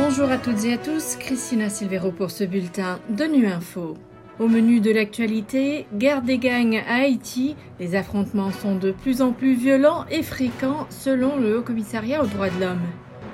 [0.00, 3.94] Bonjour à toutes et à tous, Christina Silvero pour ce bulletin de Nu Info.
[4.38, 9.32] Au menu de l'actualité, guerre des gangs à Haïti, les affrontements sont de plus en
[9.32, 12.86] plus violents et fréquents selon le Haut Commissariat aux droits de l'homme.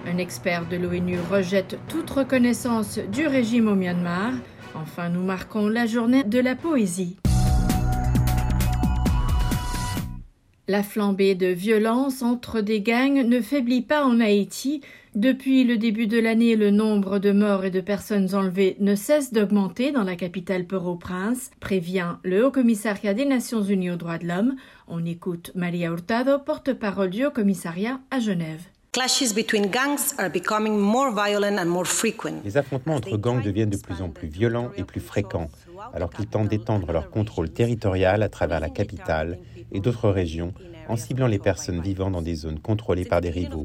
[0.07, 4.33] Un expert de l'ONU rejette toute reconnaissance du régime au Myanmar.
[4.75, 7.17] Enfin, nous marquons la journée de la poésie.
[10.67, 14.81] La flambée de violence entre des gangs ne faiblit pas en Haïti.
[15.15, 19.31] Depuis le début de l'année, le nombre de morts et de personnes enlevées ne cesse
[19.31, 24.27] d'augmenter dans la capitale Port-au-Prince, prévient le Haut Commissariat des Nations Unies aux droits de
[24.27, 24.57] l'homme.
[24.89, 28.63] On écoute Maria Hurtado, porte-parole du Haut Commissariat à Genève.
[32.45, 35.49] Les affrontements entre gangs deviennent de plus en plus violents et plus fréquents,
[35.93, 39.41] alors qu'ils tentent d'étendre leur contrôle territorial à travers la capitale
[39.73, 40.55] et d'autres régions
[40.89, 43.65] en ciblant les personnes vivant dans des zones contrôlées par des rivaux.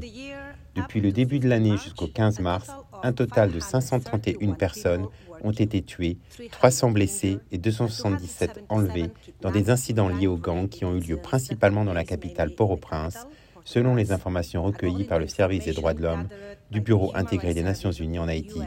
[0.74, 2.68] Depuis le début de l'année jusqu'au 15 mars,
[3.04, 5.06] un total de 531 personnes
[5.44, 6.18] ont été tuées,
[6.50, 9.10] 300 blessées et 277 enlevées
[9.42, 13.28] dans des incidents liés aux gangs qui ont eu lieu principalement dans la capitale Port-au-Prince,
[13.64, 16.28] selon les informations recueillies par le Service des droits de l'homme
[16.70, 18.60] du Bureau intégré des Nations Unies en Haïti.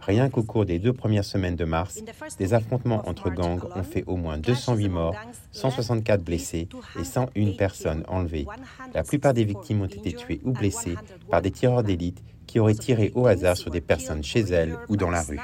[0.00, 2.00] Rien qu'au cours des deux premières semaines de mars,
[2.38, 5.16] des affrontements entre gangs ont fait au moins 208 morts,
[5.52, 6.68] 164 blessés
[7.00, 8.46] et 101 personnes enlevées.
[8.94, 10.96] La plupart des victimes ont été tuées ou blessées
[11.30, 14.96] par des tireurs d'élite qui auraient tiré au hasard sur des personnes chez elles ou
[14.96, 15.40] dans la rue.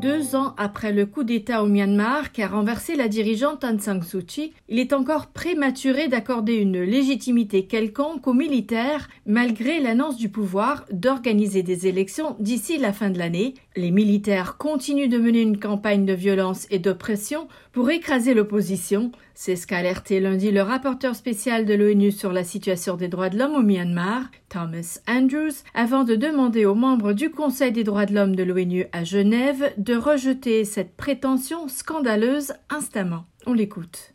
[0.00, 4.02] Deux ans après le coup d'État au Myanmar qui a renversé la dirigeante Aung San
[4.02, 10.30] Suu Kyi, il est encore prématuré d'accorder une légitimité quelconque aux militaires, malgré l'annonce du
[10.30, 13.52] pouvoir d'organiser des élections d'ici la fin de l'année.
[13.76, 19.12] Les militaires continuent de mener une campagne de violence et d'oppression pour écraser l'opposition.
[19.42, 23.30] C'est ce qu'a alerté lundi le rapporteur spécial de l'ONU sur la situation des droits
[23.30, 28.04] de l'homme au Myanmar, Thomas Andrews, avant de demander aux membres du Conseil des droits
[28.04, 33.24] de l'homme de l'ONU à Genève de rejeter cette prétention scandaleuse instamment.
[33.46, 34.12] On l'écoute.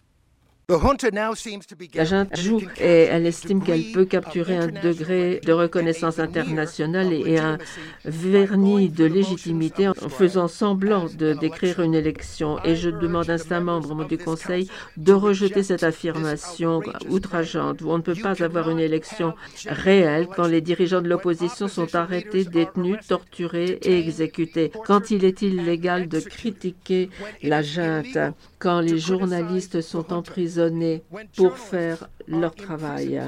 [0.67, 7.37] La junte joue et elle estime qu'elle peut capturer un degré de reconnaissance internationale et
[7.37, 7.59] un
[8.03, 12.57] vernis de légitimité en faisant semblant de décrire une élection.
[12.63, 14.67] Et je demande à un membre du Conseil
[14.97, 17.83] de rejeter cette affirmation outrageante.
[17.83, 19.35] On ne peut pas avoir une élection
[19.67, 24.71] réelle quand les dirigeants de l'opposition sont arrêtés, détenus, torturés et exécutés.
[24.85, 27.11] Quand il est illégal de critiquer
[27.43, 28.17] la junte,
[28.57, 30.11] quand les journalistes sont
[30.59, 31.03] emprisonnés
[31.35, 33.21] pour faire leur travail.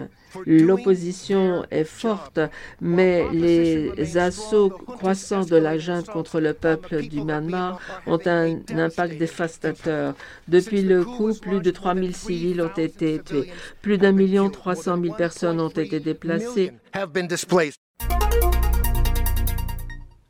[0.46, 2.40] L'opposition est forte,
[2.82, 9.18] mais les assauts croissants de la junte contre le peuple du Myanmar ont un impact
[9.18, 10.14] dévastateur.
[10.48, 13.52] Depuis le coup, plus de 3000 civils ont été tués.
[13.82, 16.72] Plus d'un million trois cent mille personnes ont été déplacées.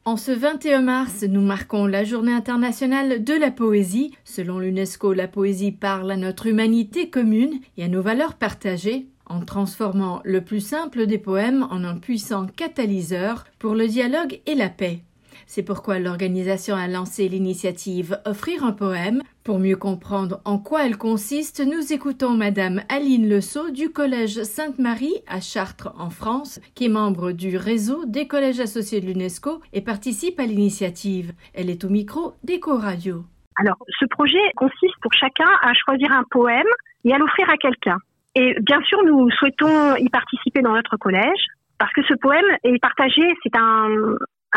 [0.07, 4.15] En ce 21 mars, nous marquons la journée internationale de la poésie.
[4.23, 9.41] Selon l'UNESCO, la poésie parle à notre humanité commune et à nos valeurs partagées, en
[9.41, 14.69] transformant le plus simple des poèmes en un puissant catalyseur pour le dialogue et la
[14.69, 15.01] paix.
[15.45, 19.21] C'est pourquoi l'organisation a lancé l'initiative Offrir un poème.
[19.43, 25.15] Pour mieux comprendre en quoi elle consiste, nous écoutons Madame Aline Leceau du Collège Sainte-Marie
[25.27, 29.81] à Chartres en France, qui est membre du réseau des collèges associés de l'UNESCO et
[29.81, 31.33] participe à l'initiative.
[31.53, 33.23] Elle est au micro d'Eco Radio.
[33.57, 36.67] Alors, ce projet consiste pour chacun à choisir un poème
[37.05, 37.97] et à l'offrir à quelqu'un.
[38.35, 41.45] Et bien sûr, nous souhaitons y participer dans notre collège
[41.79, 43.89] parce que ce poème est partagé, c'est un,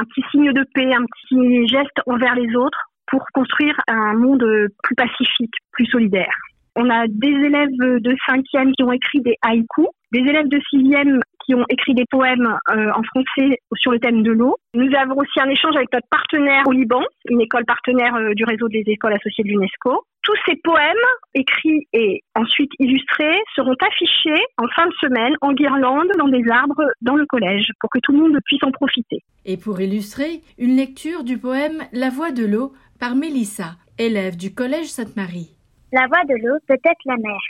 [0.01, 4.45] un petit signe de paix, un petit geste envers les autres pour construire un monde
[4.83, 6.33] plus pacifique, plus solidaire.
[6.77, 11.21] On a des élèves de cinquième qui ont écrit des haïkus, des élèves de sixième
[11.45, 14.57] qui ont écrit des poèmes euh, en français sur le thème de l'eau.
[14.75, 18.45] Nous avons aussi un échange avec notre partenaire au Liban, une école partenaire euh, du
[18.45, 20.05] réseau des écoles associées de l'UNESCO.
[20.23, 20.97] Tous ces poèmes,
[21.35, 26.85] écrits et ensuite illustrés, seront affichés en fin de semaine en guirlande dans des arbres
[27.01, 29.23] dans le collège pour que tout le monde puisse en profiter.
[29.47, 34.55] Et pour illustrer, une lecture du poème La voix de l'eau par Mélissa, élève du
[34.55, 35.57] collège Sainte-Marie.
[35.93, 37.41] La voix de l'eau peut être la mer,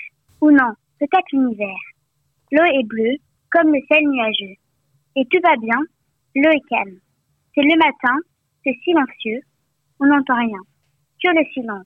[0.40, 1.82] ou non, peut-être l'univers.
[2.52, 3.16] L'eau est bleue,
[3.50, 4.55] comme le ciel nuageux.
[5.16, 5.78] Et tout va bien,
[6.37, 6.99] l'eau est calme.
[7.55, 8.16] C'est le matin,
[8.64, 9.40] c'est silencieux,
[9.99, 10.61] on n'entend rien.
[11.19, 11.84] Sur le silence.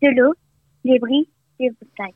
[0.00, 0.32] De l'eau,
[0.84, 1.28] des bris,
[1.58, 2.14] des bouteilles.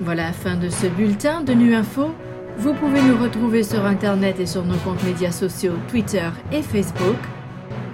[0.00, 2.14] Voilà fin de ce bulletin de Nu Info.
[2.56, 7.18] Vous pouvez nous retrouver sur Internet et sur nos comptes médias sociaux Twitter et Facebook.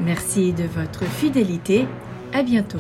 [0.03, 1.87] Merci de votre fidélité.
[2.35, 2.79] À bientôt.